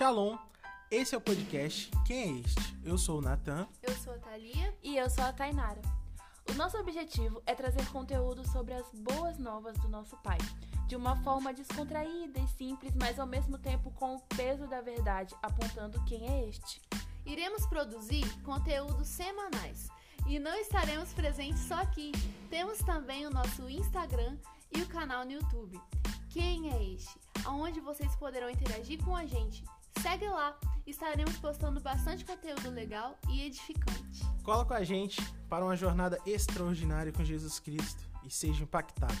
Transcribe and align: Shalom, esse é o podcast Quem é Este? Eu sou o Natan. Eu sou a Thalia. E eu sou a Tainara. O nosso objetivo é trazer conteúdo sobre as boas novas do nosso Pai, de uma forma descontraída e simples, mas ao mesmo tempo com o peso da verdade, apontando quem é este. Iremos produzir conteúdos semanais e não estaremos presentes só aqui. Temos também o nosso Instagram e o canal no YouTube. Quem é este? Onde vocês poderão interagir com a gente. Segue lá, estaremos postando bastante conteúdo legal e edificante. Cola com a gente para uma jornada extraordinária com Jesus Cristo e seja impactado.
Shalom, 0.00 0.38
esse 0.90 1.14
é 1.14 1.18
o 1.18 1.20
podcast 1.20 1.90
Quem 2.06 2.22
é 2.22 2.40
Este? 2.40 2.74
Eu 2.82 2.96
sou 2.96 3.18
o 3.18 3.20
Natan. 3.20 3.68
Eu 3.82 3.94
sou 3.96 4.14
a 4.14 4.18
Thalia. 4.18 4.74
E 4.82 4.96
eu 4.96 5.10
sou 5.10 5.22
a 5.22 5.30
Tainara. 5.30 5.82
O 6.48 6.54
nosso 6.54 6.78
objetivo 6.78 7.42
é 7.44 7.54
trazer 7.54 7.84
conteúdo 7.90 8.42
sobre 8.48 8.72
as 8.72 8.90
boas 8.94 9.36
novas 9.36 9.76
do 9.76 9.90
nosso 9.90 10.16
Pai, 10.22 10.38
de 10.86 10.96
uma 10.96 11.16
forma 11.16 11.52
descontraída 11.52 12.40
e 12.40 12.48
simples, 12.48 12.94
mas 12.98 13.20
ao 13.20 13.26
mesmo 13.26 13.58
tempo 13.58 13.90
com 13.90 14.16
o 14.16 14.20
peso 14.34 14.66
da 14.66 14.80
verdade, 14.80 15.36
apontando 15.42 16.02
quem 16.06 16.26
é 16.26 16.48
este. 16.48 16.80
Iremos 17.26 17.66
produzir 17.66 18.24
conteúdos 18.42 19.06
semanais 19.06 19.90
e 20.26 20.38
não 20.38 20.54
estaremos 20.54 21.12
presentes 21.12 21.60
só 21.64 21.74
aqui. 21.74 22.10
Temos 22.48 22.78
também 22.78 23.26
o 23.26 23.30
nosso 23.30 23.68
Instagram 23.68 24.38
e 24.74 24.80
o 24.80 24.88
canal 24.88 25.26
no 25.26 25.32
YouTube. 25.32 25.78
Quem 26.30 26.72
é 26.72 26.84
este? 26.84 27.20
Onde 27.46 27.80
vocês 27.80 28.16
poderão 28.16 28.48
interagir 28.48 29.04
com 29.04 29.14
a 29.14 29.26
gente. 29.26 29.62
Segue 30.02 30.28
lá, 30.28 30.56
estaremos 30.86 31.36
postando 31.36 31.78
bastante 31.78 32.24
conteúdo 32.24 32.70
legal 32.70 33.18
e 33.28 33.42
edificante. 33.42 34.24
Cola 34.42 34.64
com 34.64 34.72
a 34.72 34.82
gente 34.82 35.20
para 35.46 35.62
uma 35.62 35.76
jornada 35.76 36.18
extraordinária 36.24 37.12
com 37.12 37.22
Jesus 37.22 37.60
Cristo 37.60 38.08
e 38.24 38.30
seja 38.30 38.62
impactado. 38.62 39.14